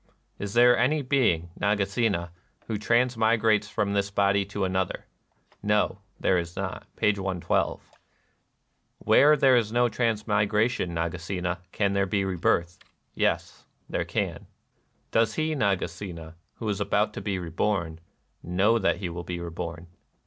"]"Is 0.39 0.55
there 0.55 0.75
any 0.79 1.03
being, 1.03 1.51
Nagasena, 1.59 2.31
who 2.65 2.79
transmi 2.79 3.39
grates 3.39 3.67
from 3.69 3.93
this 3.93 4.09
body 4.09 4.43
to 4.45 4.65
another?"" 4.65 5.05
No: 5.75 5.99
there 6.19 6.39
is 6.39 6.55
not." 6.55 6.87
(p. 6.95 7.09
112.) 7.09 7.79
NIRVANA 7.79 7.81
215" 9.05 9.05
Where 9.05 9.37
there 9.37 9.55
is 9.55 9.71
no 9.71 9.89
transmigration, 9.89 10.95
Nagasena, 10.95 11.59
can 11.71 11.93
there 11.93 12.07
be 12.07 12.25
rebirth?"" 12.25 12.79
Yes: 13.25 13.65
there 13.87 14.03
can."" 14.03 14.47
Does 15.11 15.35
he, 15.35 15.53
Nagasena, 15.53 16.33
who 16.55 16.67
is 16.67 16.81
about 16.81 17.13
to 17.13 17.21
be 17.21 17.37
reborn, 17.37 17.99
know 18.41 18.79
that 18.79 18.97
he 18.97 19.07
will 19.07 19.23
be 19.23 19.39
reborn 19.39 19.85